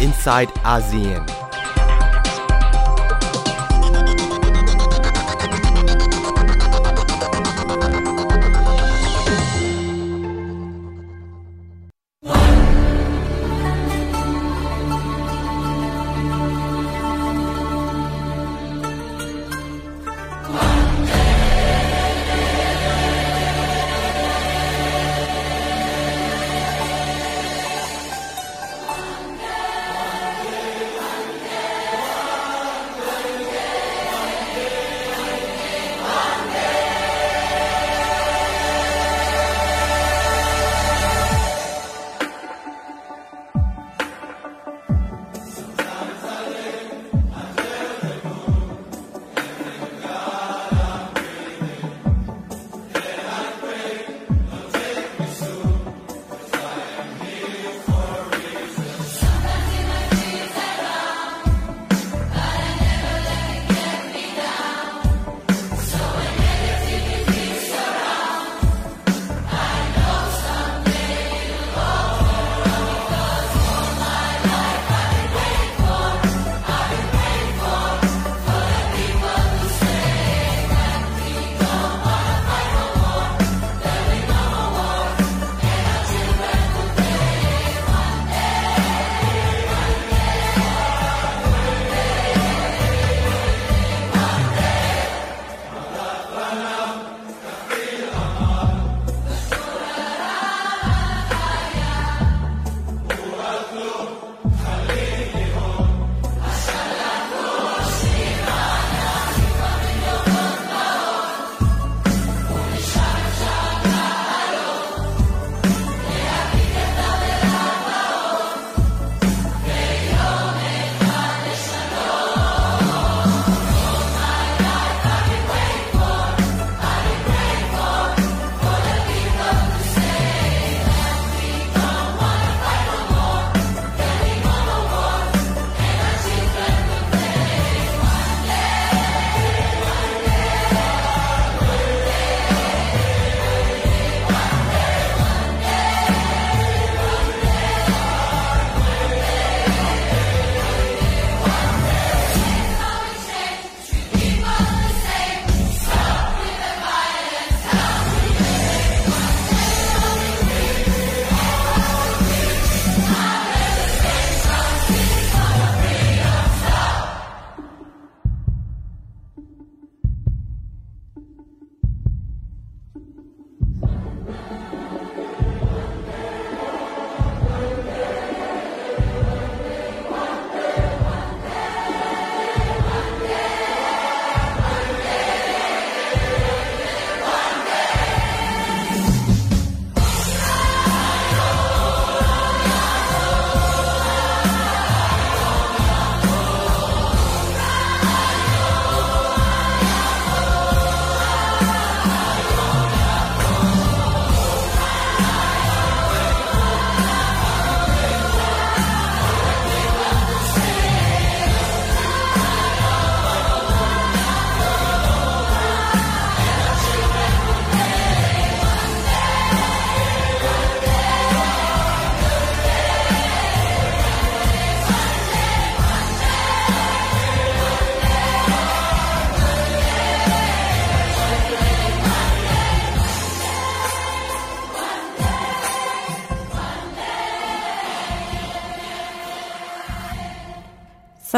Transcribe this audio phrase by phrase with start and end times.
[0.00, 1.35] inside ASEAN.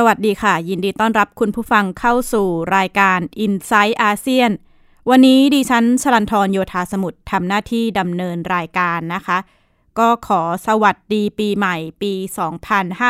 [0.08, 4.50] วัสดีค่ะ ยินดีต้อนรับคุณผู้ฟังเข้าสู่รายการ i n s i ซต์อาเซียน
[5.10, 9.38] วันนี้ดิฉันชลันทรโยธาสมุทรทำหน้าที่ดำเนินรายการนะคะ
[9.98, 12.12] ก็ขอสวัสดีปีใหม่ปี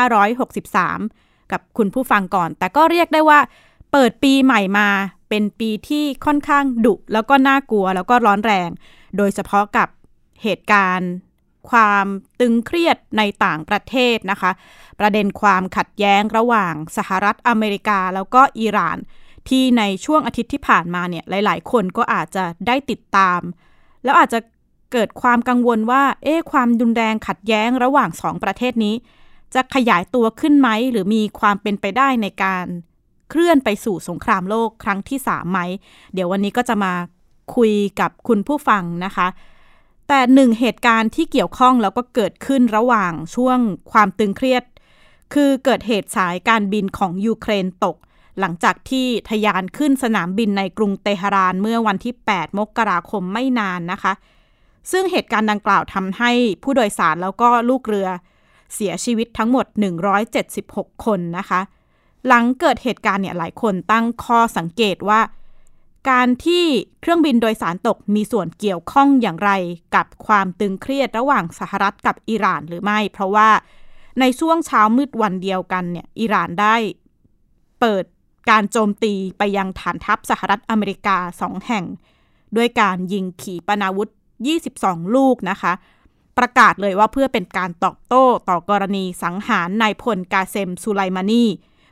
[0.07, 3.39] 2563 กับคุณผู้ฟังก่อน แต่ก็เรียกได้ว่า
[3.91, 4.89] เปิดปีใหม่มา
[5.29, 8.69] เป็นปีที่ค่อนข้างดุแล้วก็น่ากลัวแล้วก็ร้อนแรง
[9.17, 9.87] โดยเฉพาะกับ
[10.43, 11.11] เหตุการณ์
[11.71, 12.05] ความ
[12.39, 14.51] ตึงเครียดในต่างประเทศนะคะ
[14.99, 18.97] ประเด็นความขัดแย้งระหว่างสหรัฐอเมริกาแล้วก็อิหร่าน
[19.49, 23.41] ที่ในช่วงอาทิตย์ที่ผ่านมาเนี่ยหลาย ๆ คนก็อาจจะได้ติดตาม
[24.03, 24.39] แล้วอาจจะ
[24.91, 28.95] เกิดความกังวลว่า เอ๊ะความดุนแรงขัดแย้งระหว่างสองประเทศนี้
[29.53, 32.65] จะขยายตัวขึ้นไหม หรือมีความเป็นไปได้ในการ
[33.29, 35.59] เคลื่อนไปสู่สงครามโลกครั้งที่สามไหม
[36.13, 36.93] เดี๋ยววันนี้ก็จะมา
[37.55, 39.27] คุยกับคุณผู้ฟังนะคะ
[40.11, 43.59] แต่หนึ่งเหตุการณ์ที่เกี่ยวข้องแล้วก็เกิดขึ้นระหว่างช่วง
[43.91, 44.63] ความตึงเครียด
[45.33, 47.97] คือเกิดเหตุสายการบินของยูเครนตก
[48.39, 54.13] หลังจากที่ทยานขึ้นสนามบินในกรุงเตหะรานเมื่อวันที่ 8 มกราคมไม่นานนะคะ
[54.91, 56.31] ซึ่งเหตุการณ์ดังกล่าวทำให้
[56.63, 58.09] ผู้โดยสารแล้วก็ลูกเรือ
[58.73, 59.65] เสียชีวิตทั้งหมด
[60.35, 61.61] 176 คนนะคะ
[62.27, 65.19] หลังเกิดเหตุการณ์เนี่ยหลายคนตั้งข้อสังเกตว่า
[66.09, 66.65] การที่
[67.01, 69.51] เครื่องบินโดยสารตกมีส่วนเกี่ยวข้องอย่างไร
[69.95, 73.49] กับความตึงเครียดระหว่างสหรัฐกับอิหร่านหรือไม่ เพราะว่า
[74.19, 76.75] ในช่วงเช้ามืดวันเดียวกันเนี่ยอิหร่านได้
[77.79, 78.03] เปิด
[78.49, 81.85] การโจมตีไปยังฐานทัพสหรัฐอเมริกาสองแห่ง
[82.57, 84.09] ด้วยการยิงขีปนาวุธ
[84.59, 85.73] 22 ลูกนะคะ
[86.37, 91.43] ประกาศเลยว่าเพื่อเป็นการตอบโต้ต่อกรณีสังหารนายพลกาเซมซูไลมานี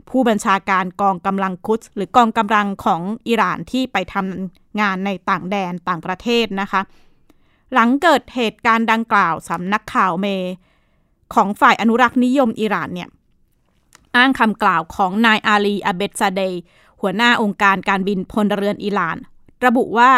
[0.09, 6.81] ผู้บัญชาการกองกำลังคุดหรือกองกำลังของอิหร่านที่ไปทำงานในต่างแดนต่างประเทศนะคะ
[7.73, 10.27] หลังเกิดเหตุการณ์ดังกล่าวสำนักข่าวเม
[11.33, 13.09] ของฝ่ายอนุรักษ์นิยมอิหร่านเนี่ย
[14.15, 16.61] อ้างคำกล่าวของนายอาลีอาเบตซาเดย์
[17.01, 19.17] หัวหน้าองค์การการบินพลเรือนอิหร่าน
[19.65, 20.11] ระบุว่า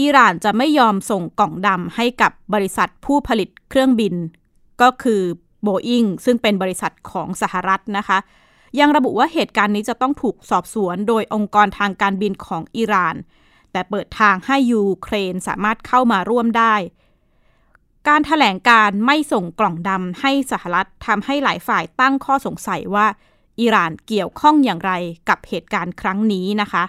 [0.00, 4.14] อิหร่านจะไม่ยอมส่งกล่องดำให้กับบริษัทผู้ผลิตเครื่องบิน
[4.82, 5.22] ก็คือ
[5.62, 8.18] โบอิงซึ่งเป็นบริษัทของสหรัฐนะคะ
[8.78, 13.16] ยังระบุว่าเหตุการณ์นี้จะต้องถูกสอบสวนโดยองค์กรทางการบินของอิหร่าน
[13.72, 16.74] แต่เปิดทางให้ยูเครนสามารถเข้ามาร่วมได้
[18.08, 23.06] การถแถลงการไม่ส่งกล่องดำให้สหรัฐทำให้หลายฝ่ายตั้งข้อสงสัยว่า
[23.60, 24.92] อิหร่านเกี่ยวข้องอย่างไร
[25.28, 26.84] กับเหตุการณ์ครั้งนี้นะคะ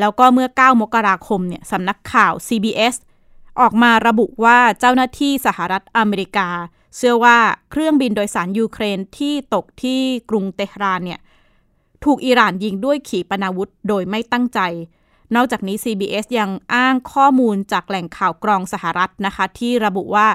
[0.00, 2.94] แล้วก็เมื่อ 9 มกราคมเนี่ยสำนักข่าว CBS
[3.60, 6.48] ออกมาระบุว่าเจ้าหน้าที่สหรัฐอเมริกา
[6.96, 7.38] เชื่อว่า
[7.70, 10.00] เครื่องบินโดยสารยูเครนที่ตกที่
[10.30, 11.20] กรุงเตหรานเนี่ย
[12.04, 14.60] ถูกอิหร่านยิงด้วยขีปนาวุธโดยไม่ตั้งใจ
[15.34, 20.28] นอกจากนี้ CBS ยังอ้างข้อมูลจากแหล่งข่าวกรองสหรัฐนะคะ ที่ระบุว่า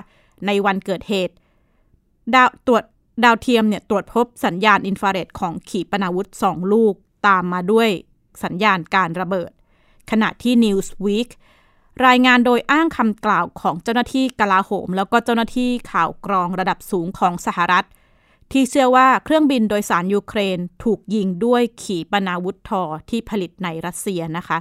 [0.45, 1.35] ในวันเกิดเหตุ
[2.33, 2.83] ดาวตรวจ
[3.23, 6.93] ดาวเทียมเนี่ยตรวจพบสัญญาณอินฟราเรดของขีปนาวุธสองลูก
[7.27, 7.89] ตามมาด้วย
[8.43, 9.51] สัญญาณการระเบิด
[10.11, 11.29] ขณะที่ Newsweek
[12.07, 17.85] รายงานโดยอ้างคำกล่าวของเจ้าหน้าที่กลาโหม แล้วก็เจ้าหน้าที่ข่าวกรองระดับสูงของสหรัฐ
[18.51, 24.57] ที่เชื่อว่าเครื่องบินโดยสารยูเครนถูกยิงด้วยขีปนาวุธทอที่ผลิตในรัสเซียนะคะ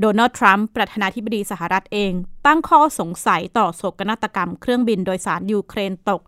[0.00, 2.12] โดนัลด์ทรัมป์ประธานาธิบดีสหรัฐเอง
[2.46, 6.22] ตั้งข้อสงสัยต่อโศกนาฏกรรมเครื่องบินโดยสารยูเครนตก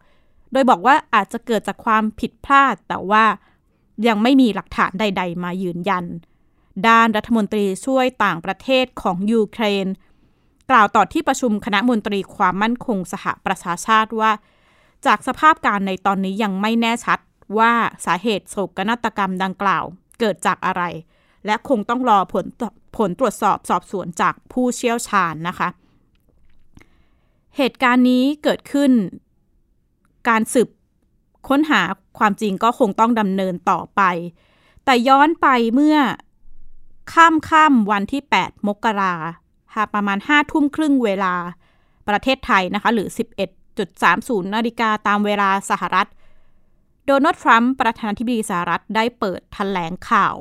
[0.53, 3.25] โดยบอกว่าอาจจะเกิดจากความผิดพลาดแต่ว่า
[4.07, 6.05] ยังไม่มีหลักฐานใด ๆ มายืนยัน
[6.89, 9.87] ด้านรัฐมนตรีช่วยต่างประเทศของยูเครน
[10.71, 14.33] กล่าวต่อที่ประชุมคณะมนตรีความมั่นคงสหประชาชาติว่า
[15.07, 17.19] จากสภาพการในตอนนี้ยังไม่แน่ชัด
[17.59, 17.73] ว่า
[18.07, 19.85] สาเหตุโศกนาฏกรรมดังกล่าว
[20.21, 20.83] เกิดจากอะไร
[21.47, 22.47] และคงต้องรอผล
[22.97, 25.69] ผลตรวจสอบสอบสวนจากผู้เชี่ยวชาญนะคะ
[27.57, 28.93] เหตุการณ์นี้เกิดขึ้น
[30.29, 30.69] การสืบ
[31.49, 31.83] ค้นหา
[32.19, 34.03] ความจริงก็คงต้องดำเนินต่อไป
[34.85, 35.97] แต่ย้อนไปเมื่อ
[37.13, 39.15] ข้ามข้ามวันที่ 8 มกรา
[39.75, 41.35] ค่ะประมาณ 5 ทุ่มครึ่งเวลา
[42.09, 43.09] ประเทศไทยนะคะ หรือ
[43.81, 46.09] 11.30 นาฬิกาตามเวลาสหรัฐ
[47.07, 50.37] โดนัลด์ทรัมป์ประธานาธิบดีสหรัฐได้เปิดถแถลงข่าว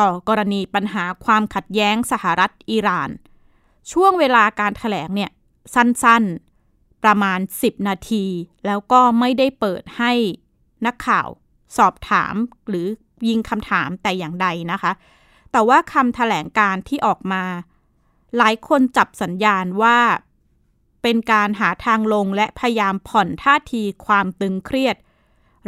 [0.00, 3.10] ต่อกรณีปัญหาความขัดแย้งสหรัฐอิหร่าน
[3.92, 5.30] ช่วงเวลาการถแถลงเนี่ย
[5.74, 8.24] สั้นๆ ประมาณ 10 นาที
[8.66, 10.12] แล้วก็ไม่ได้เปิดให้
[10.86, 11.28] นักข่าว
[11.76, 12.34] สอบถาม
[12.68, 12.86] หรือ
[13.28, 14.92] ยิงคำถามแต่อย่างใดนะคะ
[15.56, 17.44] แต่ว่าคำถแถลงการที่ออกมา
[18.36, 19.98] หลายคนจับสัญญาณว่า
[21.02, 24.96] เป็นการหาทางลงและพยายามผ่อนท่าทีความตึงเครียด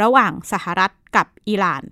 [0.02, 1.82] ระหว่างสหรัฐกับอิหร่าน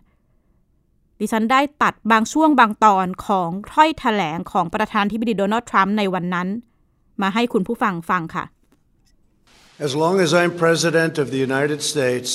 [1.19, 6.49] ดิฉันได้ตัดบางช่วงบางตอนของถ้อยถแถลงของประธานธิบดีโดนัลด์ทรัมป์ในวันนั้น
[7.23, 8.45] มาให้คุณผู้ฟังฟังค่ะ
[9.87, 12.31] As long as I'm president of the United States,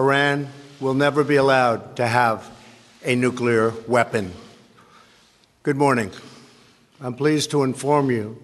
[0.00, 0.36] Iran
[0.82, 2.38] will never be allowed to have
[3.04, 4.32] a nuclear weapon.
[5.62, 6.10] Good morning.
[7.00, 8.42] I'm pleased to inform you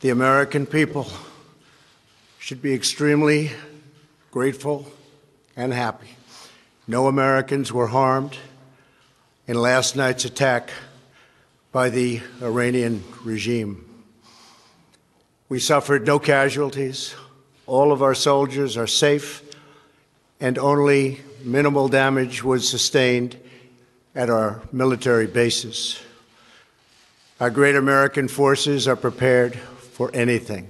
[0.00, 1.06] the American people
[2.38, 3.52] should be extremely
[4.30, 4.90] grateful
[5.56, 6.08] and happy
[6.90, 8.36] no Americans were harmed
[9.46, 10.70] in last night's attack
[11.70, 13.84] by the Iranian regime.
[15.48, 17.14] We suffered no casualties.
[17.68, 19.40] All of our soldiers are safe,
[20.40, 23.36] and only minimal damage was sustained
[24.14, 26.00] at our military bases.
[27.40, 30.68] Our great American forces are prepared for anything.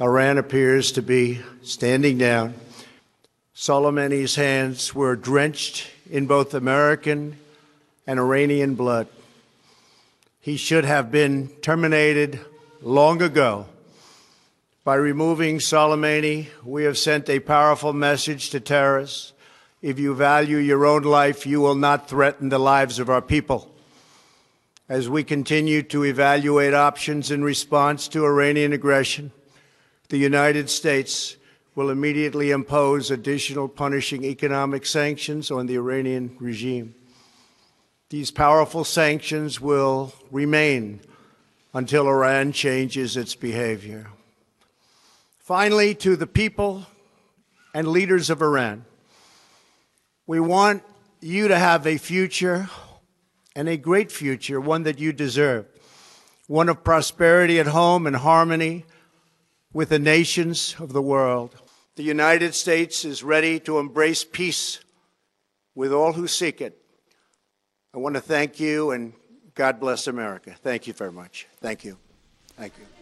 [0.00, 2.54] Iran appears to be standing down
[3.60, 7.36] Soleimani's hands were drenched in both American
[8.06, 9.06] and Iranian blood.
[10.40, 12.40] He should have been terminated
[12.80, 13.66] long ago.
[14.82, 19.34] By removing Soleimani, we have sent a powerful message to terrorists
[19.82, 23.74] If you value your own life, you will not threaten the lives of our people.
[24.90, 29.32] As we continue to evaluate options in response to Iranian aggression,
[30.10, 31.36] the United States
[31.74, 36.94] will immediately impose additional punishing economic sanctions on the Iranian regime.
[38.10, 41.00] These powerful sanctions will remain
[41.72, 44.08] until Iran changes its behavior.
[45.38, 46.84] Finally, to the people
[47.72, 48.84] and leaders of Iran,
[50.30, 50.84] we want
[51.20, 52.70] you to have a future
[53.56, 55.66] and a great future, one that you deserve,
[56.46, 58.84] one of prosperity at home and harmony
[59.72, 61.56] with the nations of the world.
[61.96, 64.78] The United States is ready to embrace peace
[65.74, 66.80] with all who seek it.
[67.92, 69.14] I want to thank you and
[69.56, 70.54] God bless America.
[70.62, 71.48] Thank you very much.
[71.60, 71.98] Thank you.
[72.56, 72.99] Thank you.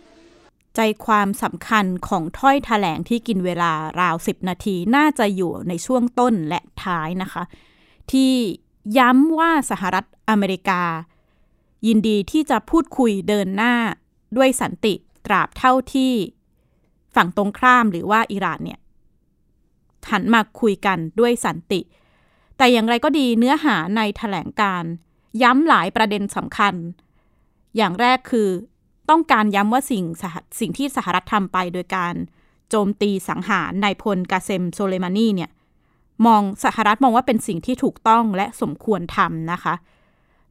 [0.81, 7.43] ใจความสำคัญของถ้อยถแถลงที่กินเวลาราว 10 นาทีน่าจะอยู่ในช่วงต้นและท้ายนะคะ
[8.13, 8.33] ที่
[8.99, 10.83] ย้ำว่าสหรัฐอเมริกา
[11.87, 13.75] ยินดีที่จะพูดคุยเดินหน้า
[14.37, 14.95] ด้วยสันติ
[15.27, 16.13] ตราบเท่าที่
[17.15, 18.81] ฝั่งตรงข้ามหรือว่าอิหร่านเนี่ย
[20.11, 21.81] หันมาคุยกันด้วยสันติ
[22.57, 24.85] แต่อย่างไรก็ดีเนื้อหาในถแถลงการ
[25.43, 26.75] ย้ำหลายประเด็นสำคัญ
[27.77, 28.49] อย่างแรกคือ
[29.11, 30.05] ต้องการย้ำว่าสิ่ง
[30.61, 32.15] สิ่งที่สหรัฐทำไปโดยการ
[32.71, 35.51] โจมตีสังหารนายพลกาเซมโซเลมานีเนี่ย
[36.27, 39.75] มองสหรัฐมองว่าเป็นสิ่งที่ถูกต้องและสมควรทำนะคะ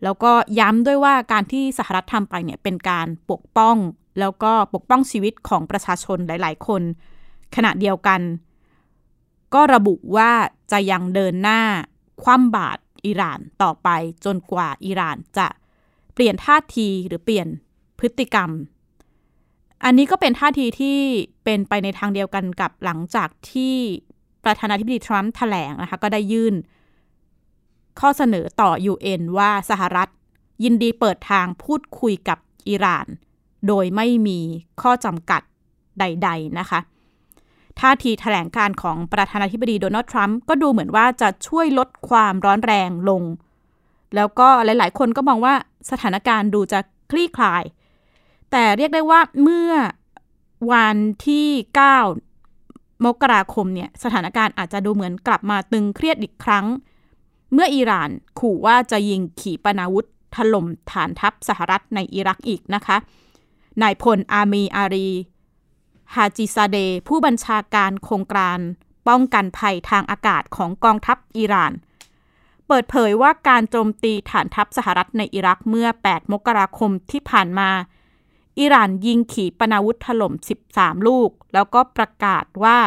[0.03, 3.77] แล้วก็ย้ำด้วยว่าการที่สหรัฐทำไปเนี่ยเป็นการปกป้อง
[4.19, 6.81] แล้วก็ปกป้องชีวิตของประชาชนหลาย ๆ คน
[7.55, 8.21] ขณะเดียวกัน
[9.53, 10.31] ก็ระบุว่า
[10.71, 11.61] จะยังเดินหน้า
[12.23, 13.89] คว่ำบาตรอิหร่านต่อไป
[14.25, 15.47] จนกว่าอิหร่านจะ
[16.13, 17.47] เปลี่ยนท่าทีหรือเปลี่ยน
[17.99, 18.49] พฤติกรรม
[19.83, 20.97] อันนี้ก็เป็นท่าทีที่
[21.43, 23.75] เป็นไปในทางเดียวกันกับหลังจากที่
[24.43, 26.55] ประธานาธิบดีทรัมป์แถลงนะคะก็ได้ยื่น
[27.99, 30.09] ข้อเสนอต่อ UN ว่าสหรัฐ
[30.63, 33.07] ยินดีเปิดทางพูดคุยกับอิหร่าน
[33.67, 34.39] โดยไม่มี
[34.81, 35.41] ข้อจำกัด
[35.99, 36.79] ใด ๆ นะคะ
[37.79, 43.23] ท่าทีแถลงการของประธานาธิบดีโดนัลด์ทรัมป์ก็ดูเหมือนว่าจะช่วยลดความร้อนแรงลง
[44.15, 45.53] แล้วก็หลาย ๆ คนก็มองว่า
[45.91, 46.79] สถานการณ์ดูจะ
[47.11, 47.63] คลี่คลาย
[48.51, 49.71] แต่เรียกได้ว่าเมื่อ
[50.71, 51.47] วันที่
[52.25, 56.65] 9 มกราคมเนี่ยสถานการณ์อาจจะดูเหมือนกลับมาตึงเครียดอีกครั้ง
[57.53, 62.97] เมื่ออิหร่านขู่ว่าจะยิงขีปนาวุธถล่มฐานทัพสหรัฐในอิรักอีกนะคะ
[63.81, 65.09] นายพลอามีอารี
[66.15, 66.77] ฮาจิซาเด
[67.07, 68.59] ผู้บัญชาการโครงการ
[69.07, 71.73] ป้องกันภัยทางอากาศของกองทัพอิหร่าน
[72.67, 77.69] เปิดเผยว่าการโจมตีฐานทัพสหรัฐในอิรักเมื่อ 8 มกราคมที่ผ่านมา
[78.59, 80.33] อิหร่านยิงขีปนาวุธถล่ม
[80.69, 82.77] 13 ลูก แล้วก็ประกาศว่า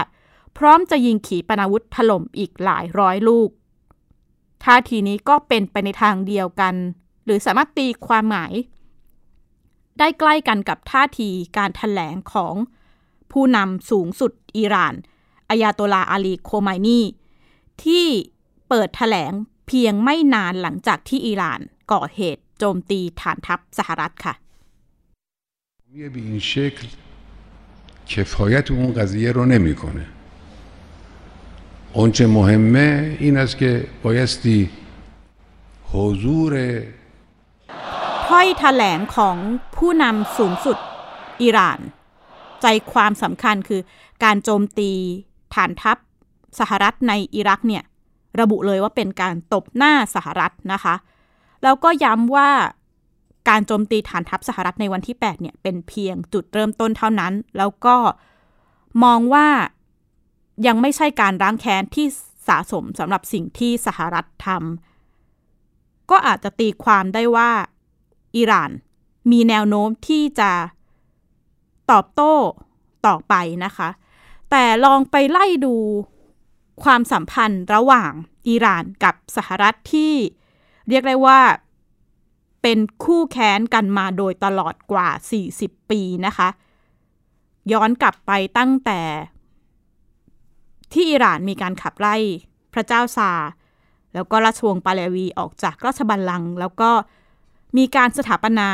[0.59, 3.51] พร้อมจะยิงขีปนาวุธถล่มอีกหลายร้อยลูก
[4.65, 6.75] ท่าทีนี้ก็เป็นไปในทางเดียวกัน
[7.25, 8.53] หรือสามารถตีความหมาย
[9.99, 12.55] ได้ใกล้กันกับท่าทีการถแถลงของ
[13.33, 14.95] ผู้นำสูงสุดอิหร่าน
[15.49, 17.01] อายาโตลาอาลีโคไมนี
[17.85, 18.07] ที่
[18.69, 19.33] เปิดถแถลง
[19.67, 21.61] เพียงไม่นานหลังจากที่อิหร่าน
[21.93, 24.35] ก่อเหตุโจมตีฐานทัพสหรัฐค่ะ
[25.96, 26.88] به این شکل
[28.08, 30.06] کفایت اون قضیه رو نمیکنه
[31.94, 34.70] اونچه مهمه این است که بایستی
[35.94, 36.84] حضور
[38.28, 39.38] ถ้อยแถลงของ
[39.76, 40.78] ผู้นำสูงสุด
[41.42, 41.80] อิหร่าน
[42.62, 43.82] ใจความสำคัญคือ
[44.24, 44.92] การโจมตี
[45.54, 45.98] ฐานทัพ
[46.60, 47.84] สหรัฐในอิรักเนี่ย
[48.40, 50.96] ระบุเลยว่าเป็นการตบหน้าสหรัฐนะคะ
[51.64, 52.50] แล้วก็ย้ำว่า
[53.51, 57.97] การโจมตีฐานทัพสหรัฐในวันที่ 8 เนี่ย เป็นเพียงจุดเริ่มต้นเท่านั้น แล้วก็
[59.05, 59.49] มองว่า
[60.67, 62.07] ยังไม่ใช่การร้างแค้นที่
[62.49, 67.51] สะสมสำหรับสิ่งที่สหรัฐทำก็อาจจะตีความได้ว่า
[68.37, 68.71] อิหร่าน
[69.31, 70.51] มีแนวโน้มที่จะ
[71.91, 72.35] ตอบโต้
[73.07, 73.89] ต่อไปนะคะ
[74.51, 75.77] แต่ลองไปไล่ดู
[76.83, 78.13] ความสัมพันธ์ระหว่าง
[78.49, 80.15] อิหร่านกับสหรัฐที่
[80.89, 81.41] เรียกได้ว่า
[82.63, 85.09] เป็นคู่แค้นกันมาโดยตลอดกว่า
[85.51, 86.49] 40 ปีนะคะ
[87.73, 89.01] ย้อนกลับไปตั้งแต่
[90.93, 92.17] ที่อิหร่านมีการขับไล่
[92.75, 93.33] พระเจ้าซา
[94.15, 96.91] แล้วก็ราชวงศ์ปาเลวีออกจากราชบัลลังก์แล้วก็
[97.77, 98.69] มีการสถาปนา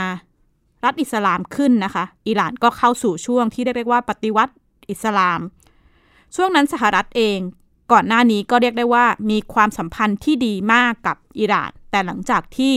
[0.85, 4.55] รัฐอิสลามขึ้นนะคะ อิหร่านก็เข้าสู่ช่วงที่เรียกว่าปฏิวัติ
[4.91, 5.41] อิสลาม
[6.35, 7.39] ช่วงนั้นสหรัฐเอง
[7.93, 12.75] ก่อนหน้านี้ก็เรียกได้ว่ามีความสัมพันธ์ที่ดีมากกับอิหร่าน แต่หลังจากที่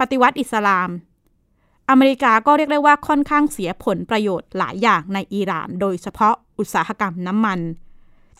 [0.00, 0.90] ปฏิวัติอิสลาม
[1.90, 7.60] อเมริกาก็เรียกได้ว่าค่อนข้างเสียผลประโยชน์หลายอย่างในอิหร่าน โดยเฉพาะอุตสาหกรรมน้ำมัน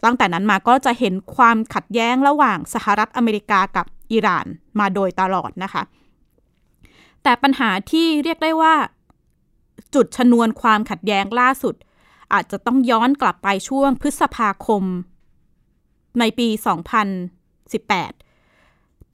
[0.04, 4.46] ตั้งแต่นั้นมาก็จะเห็นความขัดแย้งระหว่างสหรัฐอเมริกากับอิหร่าน
[4.80, 5.82] มาโดยตลอดนะคะ
[7.22, 8.74] แต่ปัญหาที่เรียกได้ว่า
[9.94, 11.74] จุดชนวนความขัดแย้งล่าสุด
[12.32, 14.84] อาจจะต้องย้อนกลับไปช่วงพฤษภาคม
[16.18, 16.48] ในปี
[17.28, 18.25] 2018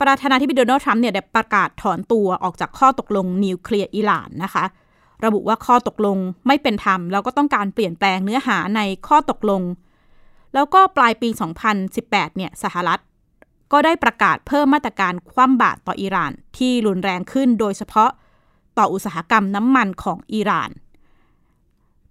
[0.02, 4.64] ประธานาธิบดีโดนัลด์ทรัมป์เนี่ยได้ประกาศถอนตัวออกจากข้อตกลงนิวเคลียร์อิหร่านนะคะ
[5.24, 6.16] ระบุว่าข้อตกลง
[6.46, 9.62] ไม่เป็นธรรม แล้วก็ต้องการเปลี่ยนแปลงเนื้อหาในข้อตกลง
[10.54, 11.28] แล้วก็ปลายปี
[11.82, 13.00] 2018 เนี่ยสหรัฐ
[13.72, 18.10] ก็ได้ประกาศเพิ่มมาตรการคว่ำบาตรต่ออิหร่านที่รุนแรงขึ้น โดยเฉพาะ
[18.78, 20.70] ต่ออุตสาหกรรมน้ำมันของอิหร่าน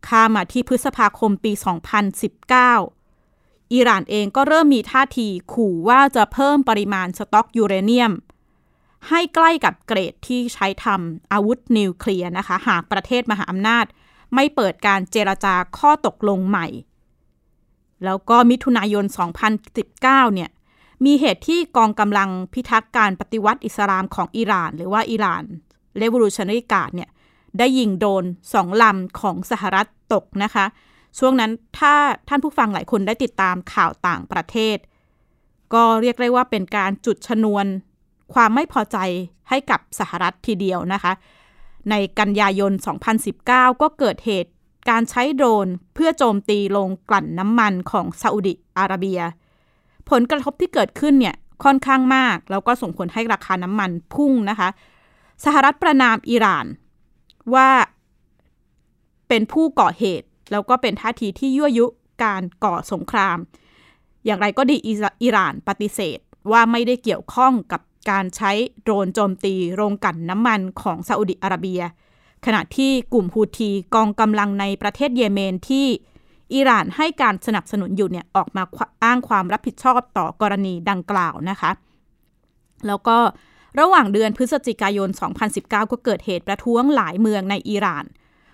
[0.08, 1.52] ข้ามาที่พฤษภาคมปี
[2.32, 3.01] 2019
[3.74, 8.14] อิหร่านเองก็เริ่มมีท่าทีขู่ว่าจะเพิ่มปริมาณสต็อกยูเรเนียม
[9.10, 13.86] ให้ใกล้กับเกรดที่ใช้ทำอาวุธนิวเคลียร์นะคะ หากประเทศมหาอำนาจ
[14.36, 16.68] ไม่เปิดการเจรจาข้อตกลงใหม่
[18.06, 19.06] แล้วก็มิถุนายน
[19.70, 20.50] 2019 เนี่ย
[21.06, 25.44] มีเหตุที่กองกำลังพิทักษ์การปฏิวัติอิสลามของอิหร่าน หรือว่าอิหร่าน
[26.02, 27.10] Revolutionary Guard เนี่ย
[27.58, 28.24] ได้ยิงโดน
[28.54, 30.66] สองลำของสหรัฐตกนะคะ
[31.20, 31.94] ช่วงนั้นถ้า
[32.30, 34.78] ท่านผู้ฟังหลายคนได้ติดตามข่าวต่างประเทศ
[35.74, 37.66] ก็เรียกได้ว่าเป็นการจุดชนวน
[38.34, 38.98] ความไม่พอใจ
[39.50, 41.14] ให้กับสหรัฐทีเดียวนะคะ
[41.90, 42.72] ในกันยายน
[43.22, 43.48] 2019
[43.82, 44.52] ก็เกิดเหตุ
[44.90, 49.20] การใช้โดรนเพื่อโจมตีโรงกลั่นน้ำมันของซาอุดิอาระเบีย
[50.10, 54.70] ผลกระทบที่เกิดขึ้นเนี่ยค่อนข้างมาก แล้วก็ส่งผลให้ราคาน้ำมันพุ่งนะคะ
[55.46, 56.66] สหรัฐประนามอิหร่าน
[57.56, 57.70] ว่า
[59.28, 61.86] เป็นผู้ก่อเหตุ แล้วก็เป็นท่าทีที่ยั่วยุ
[62.24, 63.38] การก่อสงคราม
[64.26, 66.20] อย่างไรก็ดีอิหร่านปฏิเสธ
[66.52, 71.82] ว่าไม่ได้เกี่ยวข้องกับการใช้โดรนโจมตีโรงกลั่นน้ำมันของซาอุดิอาระเบีย
[72.46, 75.88] ขณะที่กลุ่มฮูทีกองกำลังในประเทศเยเมนที่
[76.54, 78.64] อิหร่านให้การสนับสนุนอยู่เนี่ยออกมา
[79.04, 81.72] อ้างความรับผิดชอบต่อกรณีดังกล่าวนะคะ
[82.88, 83.18] แล้วก็
[83.80, 85.10] ระหว่างเดือนพฤศจิกายน
[85.46, 88.06] 2019 ก็เกิดเหตุประท้วงหลายเมืองในอิหร่าน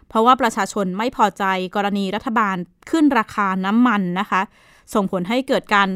[0.10, 1.44] เพราะว่าประชาชนไม่พอใจ
[1.76, 2.56] กรณีรัฐบาล
[2.90, 4.42] ขึ้นราคาน้ำมันนะคะ
[4.94, 5.90] ส่งผลให้เกิดการ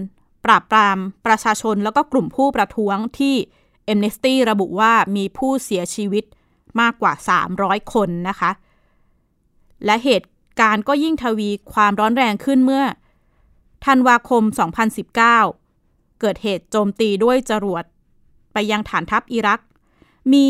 [0.46, 3.36] ปราบปรามประชาชนแล้วก็กลุ่มผู้ประท้วงที่
[3.88, 6.24] Amnesty ระบุว่ามีผู้เสียชีวิต
[6.82, 7.14] มากกว่า
[7.54, 8.52] 300 คนนะคะ
[9.86, 12.84] และเหตุการณ์ก็ยิ่งทวีความร้อนแรงขึ้นเมื่อ
[13.86, 14.44] ธันวาคม
[15.12, 15.14] 2019
[16.22, 17.84] เกิดเหตุโจมตีด้วยจรวด
[18.54, 19.60] ไปยังฐานทัพอิรัก
[20.34, 20.48] มี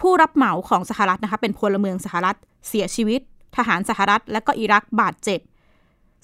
[0.00, 2.36] ผู้รับเหมาของสหรัฐนะคะเป็นพลเมืองสหรัฐ
[2.68, 3.20] เสียชีวิต
[3.56, 5.40] ทหารสหรัฐ และก็อิรักบาดเจ็บ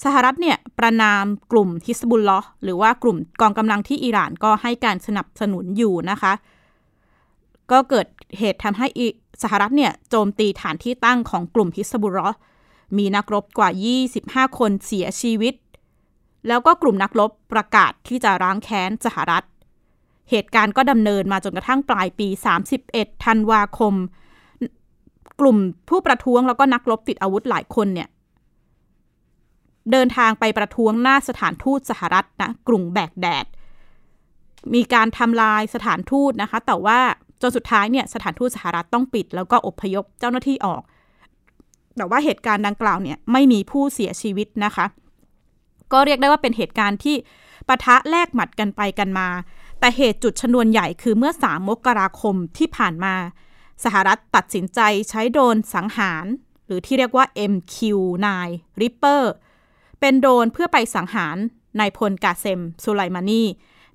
[0.04, 6.32] สหรัฐเนี่ยประนามกลุ่มฮิสบุลลอหรือว่ากลุ่มกองกำลังที่อิหร่านก็ให้การสนับสนุนอยู่นะคะ
[7.70, 8.06] ก็เกิด
[8.38, 8.86] เหตุทำให้
[9.42, 12.28] สหรัฐเนี่ยโจมตีฐานที่ตั้งของกลุ่มฮิสบุลลอ
[12.96, 13.70] มีนักรบกว่า
[14.12, 15.54] 25 คนเสียชีวิต
[16.48, 19.44] แล้วก็กลุ่มนักรบประกาศที่จะร้างแค้นสหรัฐ
[20.30, 22.28] เหตุการณ์ก็ดำเนินมาจนกระทั่งปลายปี
[22.76, 23.94] 31 ธันวาคม
[25.40, 25.56] กลุ่ม
[25.88, 28.08] ผู้ประท้วงแล้วก็นักรบติดอาวุธหลายคนเนี่ย
[29.92, 33.46] เดินทางไปประท้วงหน้าสถานทูตสหรัฐนะกรุงแบกแดด
[34.74, 36.98] มีการทำลายสถานทูตนะคะ แต่ว่า
[37.42, 40.82] จนสุดท้ายเนี่ยสถานทูตสหรัฐต้องปิด แล้วก็อพยพเจ้าหน้าที่ออก
[41.96, 44.86] แต่ว่าเหตุการณ์ดังกล่าวเนี่ยไม่มีผู้เสียชีวิตนะคะ
[45.92, 47.16] ก็เรียกได้ว่าเป็นเหตุการณ์ที่
[47.68, 49.28] ปะทะแลกหมัดกันไปกันมา
[49.80, 53.14] แต่เหตุจุดชนวนใหญ่คือเมื่อ 3 มกราคมที่ผ่านมา
[53.84, 56.26] สหรัฐตัดสินใจใช้โดรนสังหาร
[56.66, 58.26] หรือที่เรียกว่า MQ-9
[58.80, 59.22] Reaper
[60.00, 61.36] เป็นโดรนเพื่อไปสังหาร
[61.80, 63.42] นายพลกาเซมสุไลมานี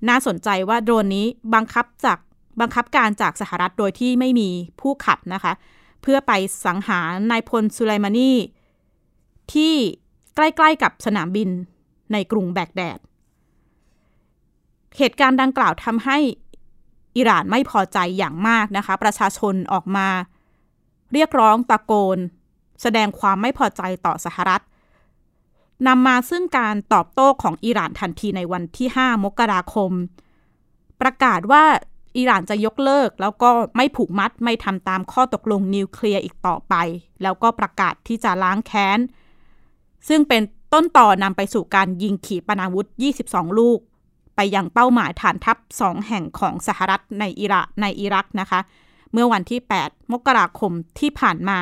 [0.08, 2.18] น่าสนใจว่าโดรนนี้บังคับจาก
[2.60, 4.48] บังคับการจากสหรัฐโดยที่ไม่มี
[4.80, 5.52] ผู้ขับนะคะ
[6.02, 6.32] เพื่อไป
[6.66, 8.32] สังหารนายพลสุไลมานี
[9.52, 9.74] ที่
[10.34, 11.48] ใกล้ๆกับสนามบิน
[12.12, 12.98] ในกรุงแบกแดด
[14.98, 16.18] เหตุการณ์ดังกล่าวทำให้
[17.16, 20.08] อิหร่านไม่พอใจอย่างมากนะคะ ประชาชนออกมา
[21.12, 22.18] เรียกร้องตะโกน
[22.82, 24.62] แสดงความไม่พอใจต่อสหรัฐ
[25.86, 29.92] นำมาซึ่งการตอบโต้ของอิหร่านทันทีในวันที่ 5 มกราคม
[31.00, 31.64] ประกาศว่า
[32.16, 36.74] อิหร่านจะยกเลิก แล้วก็ไม่ผูกมัดไม่ทำตามข้อตกลงนิวเคลียร์อีกต่อไป
[37.22, 38.98] แล้วก็ประกาศที่จะล้างแค้น
[40.08, 40.42] ซึ่งเป็น
[40.72, 42.86] ต้นต่อนำไปสู่การยิงขีปนาวุธ
[43.22, 43.80] 22 ลูก
[44.42, 48.60] ไปยังเป้าหมายฐานทัพสองแห่งของสหรัฐในอิรักในอิรักนะคะ
[49.12, 51.60] เมื่อวันที่ 8 มกราคมที่ผ่านมา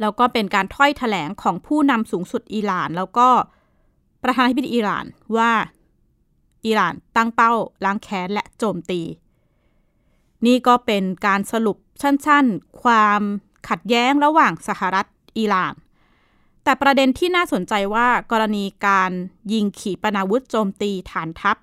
[0.00, 3.28] แล้วก็เป็นการถ้อยแถลงของผู้นำสูงสุดอิหร่าน แล้วก็
[4.22, 5.04] ประธานาธิบดีอิหร่าน
[5.36, 5.52] ว่า
[6.66, 7.52] อิหร่านตั้งเป้า
[7.84, 9.00] ล้างแค้นและโจมตี
[10.46, 13.20] นี่ก็เป็นการสรุปสั้นๆ ความ
[13.68, 15.06] ขัดแย้งระหว่างสหรัฐ
[15.38, 15.74] อิหร่าน
[16.66, 19.12] แต่ประเด็นที่น่าสนใจว่ากรณีการ
[19.52, 21.56] ยิงขีปนาวุธโจมตีฐานทัพ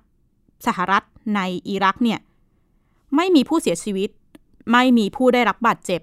[0.66, 1.02] สหรัฐ
[1.36, 2.20] ในอิรักเนี่ย
[3.16, 4.10] ไม่มีผู้เสียชีวิต
[4.72, 6.00] ไม่มีผู้ได้รับบาดเจ็บ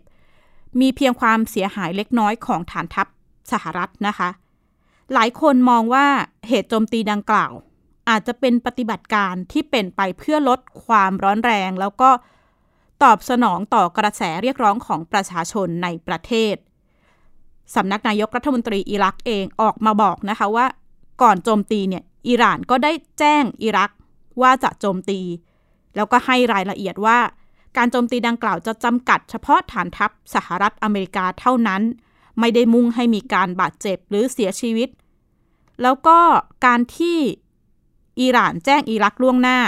[0.80, 3.08] มีเพียงความเสียหายเล็กน้อยของฐานทัพ
[3.52, 4.30] สหรัฐนะคะ
[5.14, 6.08] หลายคนมองว่า
[6.48, 7.52] เหตุโจมตีดังกล่าว
[8.10, 12.10] อาจจะเป็นปฏิบัติการที่เป็นไปเพื่อลดความร้อนแรงแล้วก็
[13.04, 16.56] ตอบสนองต่อกระแสเรียกร้องของประชาชนในประเทศ
[17.76, 20.66] สำนักนายกรัฐมนตรีอิรักเองออกมาบอกนะคะว่า
[21.22, 23.92] ก่อนโจมตีเนี่ยอิหร่านก็ได้แจ้งอิรัก
[24.42, 25.20] ว่าจะโจมตี
[25.96, 27.20] แล้วก็ให้รายละเอียดว่า
[27.78, 31.82] การโจมตีดังกล่าวจะจำกัดเฉพาะฐานทัพสหรัฐอเมริกาเท่านั้น
[32.40, 34.90] ไม่ได้มุ่งให้มีการบาดเจ็บหรือเสียชีวิต
[35.82, 36.18] แล้วก็
[36.66, 37.18] การที่
[38.22, 39.60] อิหร่านแจ้งอิรักล่วงหน้า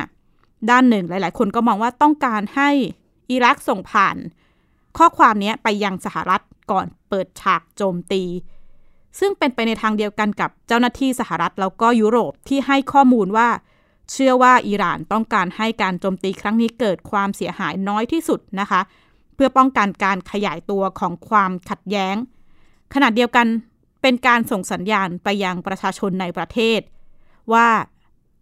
[0.69, 2.69] ด้านหนึ่งหลาย ๆ คนก็มองว่าต้องการให้
[3.31, 4.17] อิรักส่งผ่าน
[4.97, 8.23] ข้อความนี้ไปยังสหรัฐ ก่อนเปิดฉากโจมตี
[9.19, 13.49] ซึ่งเป็นไปในทางเดียวกันกับเจ้าหน้าที่สหรัฐแล้วก็ยุโรปที่ให้ข้อมูลว่า
[14.11, 18.81] เชื่อว่าอิหร่านต้องการให้การโจมตีครั้งนี้เกิดความเสียหายน้อยที่สุดนะคะ
[19.35, 22.15] เพื่อป้องกันการขยายตัวของความขัดแย้ง
[22.93, 23.47] ขณะเดียวกัน
[24.01, 26.79] เป็นการส่งสัญญาณไปยังประชาชนในประเทศ
[27.53, 27.67] ว่า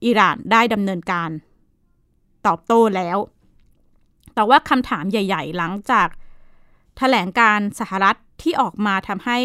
[0.05, 1.29] อิหร่านได้ดำเนินการ
[2.47, 3.17] ตอบโต้แล้ว
[4.35, 6.07] แต่ว่าคำถามใหญ่ ๆ หลังจาก
[6.97, 9.39] แถลงการสหรัฐที่ออกมาทำให้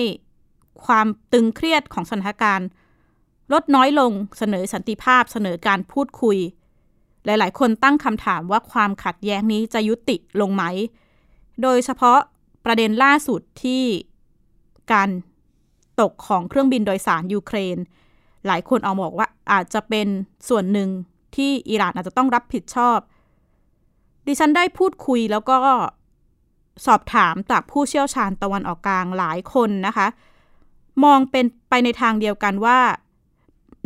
[0.86, 2.68] ความตึงเครียดของสถานการณ์
[3.52, 6.38] ลดน้อยลงเสนอสันติภาพเสนอการพูดคุย
[7.24, 10.64] หลาย ๆ คนตั้งคำถามว่าความขัดแย้งนี้จะยุติลงไหม
[11.62, 12.18] โดยเฉพาะ
[12.64, 13.82] ประเด็นล่าสุดที่
[14.92, 15.08] การ
[16.00, 17.76] ตกของเครื่องบินโดยสารยูเครน
[18.46, 20.08] หลายคนเอาบอกว่าอาจจะเป็น
[20.48, 20.88] ส่วนหนึ่ง
[21.36, 22.98] ที่อิหร่านอาจจะต้องรับผิดชอบ
[24.26, 25.58] ดิฉันได้พูดคุยแล้วก็
[26.86, 30.06] สอบถามจากผู้เชี่ยวชาญตะวันออกกลางหลายคนนะคะ
[31.04, 32.78] มองเป็นไปในทางเดียวกันว่า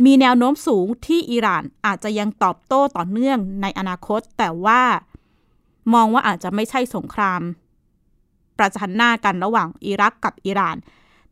[0.05, 4.81] มีแนวโน้มสูงที่อิหร่านอาจจะยังตอบโต้ต่อเนื่องในอนาคต แต่ว่า
[5.93, 7.41] มองว่าอาจจะไม่ใช่สงคราม
[8.57, 10.77] ประจันหน้ากันระหว่างอิรักกับอิหร่าน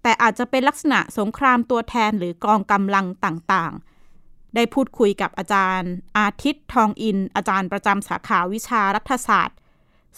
[0.02, 9.58] แต่อาจจะเป็นลักษณะสงครามตัวแทนหรือกองกำลังต่างๆ ได้พูดคุยกับอาจารย์ อาทิตย์ทองอิน อาจารย์ประจำสาขาวิชารัฐศาสตร์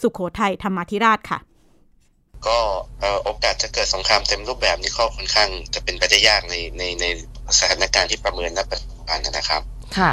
[0.00, 1.38] สุขโขทัยธรรมาธิราชค่ะ
[2.46, 2.58] ก็
[3.24, 7.04] โอกาสจะเกิดสงครามเต็มรูปแบบนี้ก็ค่อนข้างจะเป็นไปได้ยากในในใน
[7.58, 9.62] สถานการณ์ที่ประเมินณปัจจุบันนะครับ
[9.98, 10.12] ค่ะ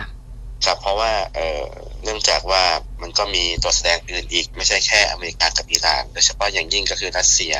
[0.65, 1.63] ครับเพราะว่าเอ่อ
[2.03, 2.63] เนื่องจากว่า
[3.01, 7.53] มันก็มีตัวแสดงอื่นอีก ไม่ใช่แค่อเมริกากับอิหร่านโดยเฉพาะอย่างยิ่งก็คือรัสเซีย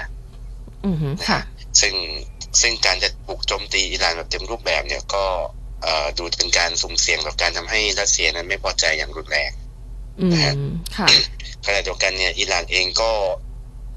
[0.85, 1.39] อือฮึค่ะ
[1.81, 1.95] ซึ่ง
[2.61, 5.23] ซึ่งการจะบุกโจมตีอิหร่านแบบเต็มรูปแบบเนี่ยก็
[5.83, 9.51] เอ่อดูเป็นการสุ่มเสี่ยงกับการทำให้รัสเซียนั้นไม่พอใจอย่างรุนแรง
[10.21, 10.27] อื
[10.65, 11.07] มค่ะ
[11.65, 13.11] ขณะเดียวกันเนี่ยอิหร่านเองก็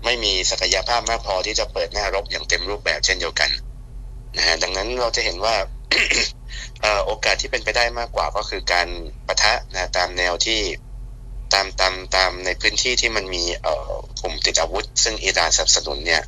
[0.04, 3.50] ไม่มีศักยภาพมากพอที่จะเปิดหน้ารบอย่างเต็มรูปแบบเช่นเดียวกัน
[4.36, 5.54] นะฮะดังนั้นเราจะเห็นว่า
[7.06, 8.88] โอกาสที่เป็นไปได้มากกว่าก็คือการ
[9.26, 10.60] ประทะนะตามแนวที่
[11.54, 16.22] ตามตามตามในพื้นที่ที่มันมีเอ่อกลุ่มติดอาวุธ ซึ่งอิหร่านสนับสนุนเนี่ย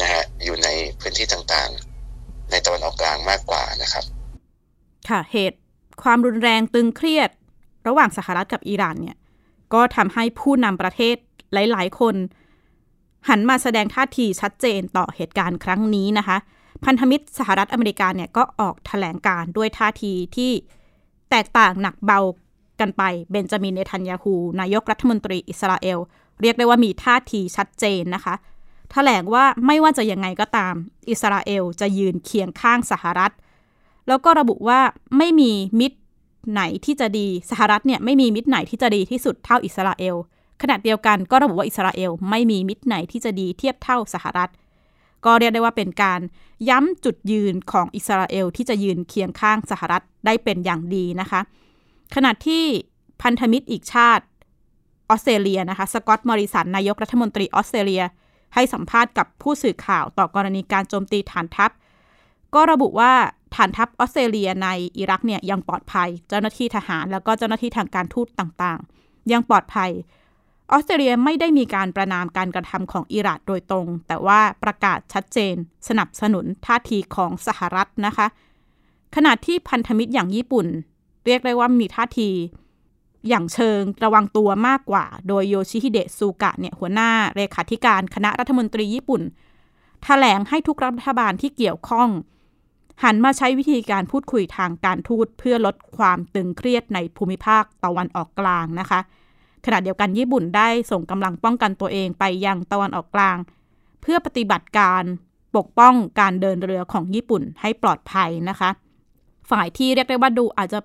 [0.00, 0.68] นะฮะอยู่ใน
[1.00, 4.04] พื้นที่ต่างๆ ในตะวันออกกลางมากกว่านะครับ
[5.08, 5.58] ค่ะเหตุ
[6.02, 7.30] ความรุนแรงตึงเครียด
[7.88, 9.16] ระหว่างสหรัฐกับอิหร่านเนี่ย
[9.74, 11.16] ก็ทำให้ผู้นำประเทศ
[11.52, 12.14] หลาย ๆ คน
[13.28, 16.36] หันมาแสดงท่าทีชัดเจนต่อเหตุการณ์ครั้งนี้นะคะ
[16.84, 20.52] พันธมิตรสหรัฐอเมริกาเนี่ยก็ออกถแถลงการด้วยท่าทีที่
[21.30, 22.20] แตกต่างหนักเบา
[22.80, 25.98] กันไปเบนจามินเนทันยาฮูนายกรัฐมนตรีอิสราเอล
[26.42, 28.46] เรียกได้ว่ามีท่าทีชัดเจนนะคะถ
[28.92, 30.74] แถลงว่าไม่ว่าจะยังไงก็ตาม
[31.10, 33.32] อิสราเอลจะยืนเคียงข้างสหรัฐ
[34.08, 34.80] แล้วก็ระบุว่า
[35.18, 35.98] ไม่มีมิตร
[36.52, 40.16] ไหนที่จะดีสหรัฐเนี่ยไม่มีมิตรไหนที่จะดีที่สุดเท่าอิสราเอล
[40.62, 44.50] ขณะเดียวกันก็ระบุว่าอิสราเอลไม่มีมิตรไหนที่จะดีเทียบเท่าสหรัฐ
[45.24, 46.20] ก็เรียกได้ว่าเป็นการ
[46.68, 51.40] ย้ำจุดยืนของอิสราเอลที่จะยืนเคียงข้างสหรัฐได้เป็นอย่างดีนะคะ
[52.14, 52.64] ขณะที่
[53.22, 54.24] พันธมิตรอีกชาติ
[55.08, 58.02] ออสเตรเลียนะคะสกอตต์มอริสันนายกรัฐมนตรีออสเตรเลีย
[58.54, 61.70] ให้สัมภาษณ์กับผู้สื่อข่าวต่อกรณีการโจมตีฐานทัพ
[62.54, 63.12] ก็ระบุว่า
[63.54, 69.90] ฐานทัพออสเตรเลียในอิรักเนี่ยยังปลอดภัย เจ้าหน้าที่ทหารแล้วก็เจ้าหน้าที่ทางการทูตต่างๆ ยังปลอดภัย
[70.72, 75.54] ออสเตรเลียไม่ได้มีการประนามการกระทำของอิรักโดยตรง แต่ว่าประกาศชัดเจน
[75.88, 78.26] สนับสนุนท่าทีของสหรัฐนะคะ
[79.16, 80.66] ขณะที่พันธมิตรอย่างญี่ปุ่น
[81.26, 82.30] เรียกได้ว่ามีท่าที
[83.28, 89.34] อย่างเชิงระวังตัวมากกว่า โดยโยชิฮิเดะซูกะเนี่ยหัวหน้าเลขาธิการคณะรัฐมนตรีญี่ปุ่นถ
[90.04, 92.08] แถลงให้ทุกรัฐบาลที่เกี่ยวข้อง
[93.04, 99.00] หันมาใช้วิธีการพูดคุยทางการทูตเพื่อลดความตึงเครียดในภูมิภาคตะวันออกกลางนะคะ
[99.64, 103.36] ขณะเดียวกันญี่ปุ่นได้ส่งกำลังป้องกันตัวเองไปยังตะวันออกกลาง
[104.02, 105.02] เพื่อปฏิบัติการ
[105.56, 108.70] ปกป้องการเดินเรือของญี่ปุ่นให้ปลอดภัยนะคะ
[109.50, 110.80] ฝ่ายที่เรียกได้ว่าดูอาจจะ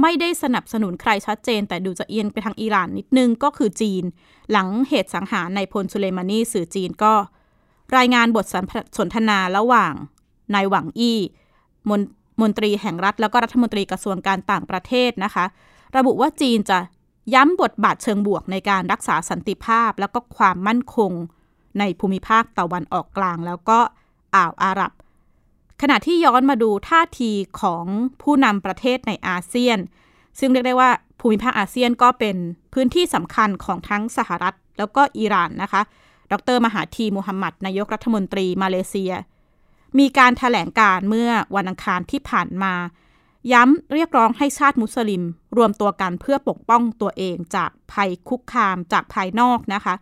[0.00, 4.04] ไม่ได้สนับสนุนใครชัดเจน แต่ดูจะเอียงไปทางอิหร่านนิดนึงก็คือจีน
[4.50, 7.12] หลังเหตุสังหารในพลสุเลมานีสื่อจีนก็
[7.96, 8.46] รายงานบท
[8.98, 9.92] สนทนาระหว่าง
[10.54, 11.18] นายหวังอี้
[11.90, 12.00] มน
[12.42, 15.44] มนตรีแห่งรัฐ แล้วก็รัฐมนตรีกระทรวงการต่างประเทศนะคะ
[15.96, 16.78] ระบุว่าจีนจะ
[17.34, 21.12] ย้ำบทบาทเชิงบวกในการรักษาสันติภาพ แล้วก็ความมั่นคง
[21.78, 23.78] ในภูมิภาคตะวันออกกลาง แล้วก็
[24.34, 24.92] อ่าวอาหรับ
[25.82, 27.84] ขณะที่ย้อนมาดูท่าทีของ
[28.22, 29.78] ผู้นำประเทศในอาเซียน
[30.38, 32.36] ซึ่งเรียกได้ว่าภูมิภาคอาเซียนก็เป็น
[32.74, 35.82] พื้นที่สำคัญของทั้งสหรัฐ แล้วก็อิหร่านนะคะ
[36.32, 39.12] ดร มหาธีมูฮัมหมัดนายกรัฐมนตรีมาเลเซีย
[39.98, 42.74] มีการถแถลงการเมื่อวันอังคารที่ผ่านมา
[43.52, 45.22] ย้ำเรียกร้องให้ชาติมุสลิม
[45.56, 49.94] รวมตัวกันเพื่อปกป้องตัวเองจากภัยคุกคามจากภายนอกนะคะ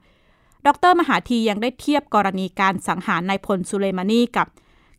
[0.67, 4.47] ดรมหาธียังได้เทียบกรณีการสังหารนายพลสุเลมานีกับ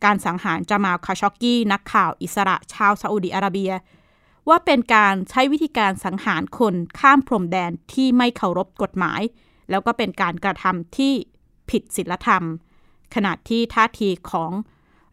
[0.04, 3.72] การสังหารจามาลคาชอกกี้ นักข่าวอิสระชาวซาอุดิอาระเบีย
[4.48, 9.20] ว่าเป็นการใช้วิธีการสังหารคนข้ามพรมแดนที่ไม่เคารพกฎหมาย
[9.70, 11.12] แล้วก็เป็นการกระทำที่
[11.70, 12.42] ผิดศีลธรรม
[13.14, 14.50] ขณะที่ท่าทีของ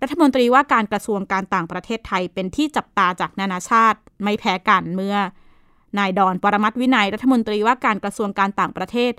[0.02, 5.16] รัฐมนตรีว่าการกระทรวงการต่างประเทศไทยเป็นที่จับตาจากนานาชาติไม่แพ้กันเมื่อ
[5.98, 9.12] นายดอนปรมัตวินัยรัฐมนตรีว่าการกระทรวงการต่างประเทศ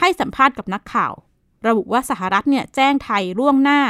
[0.00, 1.12] ให้สัมภาษณ์กับนักข่าว
[1.66, 3.80] ระบุว่าสหรัฐเนี่ยแจ้งไทยล่วงหน้า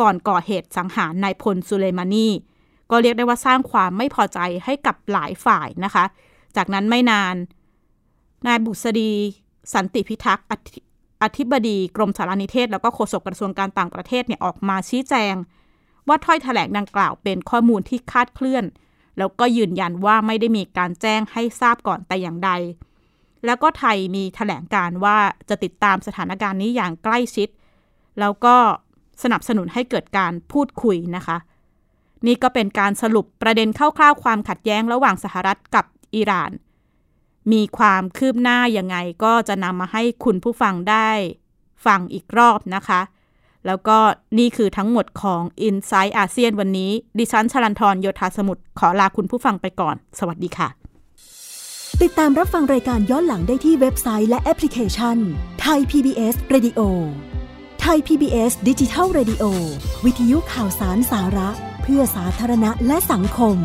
[0.00, 2.28] ก่อนก่อเหตุสังหารนายพลสุเลมานี
[2.90, 6.04] ก็เรียกได้ว่าสร้างความไม่พอใจให้กับหลายฝ่ายนะคะ
[6.56, 7.34] จากนั้นไม่นาน
[8.46, 9.12] นายบุษดี
[9.74, 10.46] สันติพิทักษ์
[11.22, 15.34] อธิบดีกรมสารนิเทศ แล้วก็โฆษกกระทรวงการต่างประเทศเนี่ยออกมาชี้แจง
[16.08, 18.64] ว่าถ้อยแถลงดังกล่าวเป็นข้อมูลที่คาดเคลื่อน
[19.18, 22.50] แล้วก็ยืนยันว่าไม่ได้มีการแจ้งให้ทราบก่อนแต่อย่างใด
[23.44, 27.48] แล้วก็ไทยมีแถลงการว่าจะติดตามสถานการณ์นี้อย่างใกล้ชิด
[28.20, 28.56] แล้วก็
[29.22, 31.36] สนับสนุนให้เกิดการพูดคุยนะคะ
[32.26, 35.84] นี่ก็เป็นการสรุปประเด็นคร่าวๆความขัดแย้งระหว่างสหรัฐกับ
[36.14, 36.50] อิหร่าน
[37.52, 41.10] มีความคืบหน้ายังไงก็จะนำมาให้คุณผู้ฟังได้
[41.86, 43.00] ฟังอีกรอบนะคะ
[43.66, 43.98] แล้วก็
[44.38, 50.68] นี่คือทั้งหมดของ i n s i ซต์อาเซียนวันนี้ ดิฉันชลันทรโยธาสมุทรขอลาคุณผู้ฟังไปก่อน สวัสดีค่ะ
[52.02, 55.16] ติดตามรับฟังรายการย้อนหลังได้ที่เว็บไซต์และแอปพลิเคชัน
[55.60, 56.80] ไทย PBS Radio
[57.80, 59.44] ไทย PBS ดิจิทัล Radio
[60.04, 61.50] วิทยุข่าวสารสาระ
[61.82, 63.56] เพื่อสาธารณะและสังคม